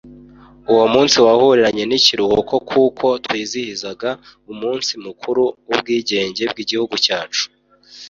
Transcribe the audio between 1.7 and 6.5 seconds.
n'ikiruhuko kuko twizihizaga umunsi mukuru w'ubwigenge